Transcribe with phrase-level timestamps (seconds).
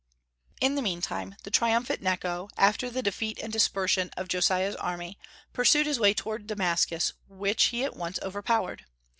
[0.59, 5.19] In the meantime the triumphant Necho, after the defeat and dispersion of Josiah's army,
[5.53, 8.85] pursued his way toward Damascus, which he at once overpowered.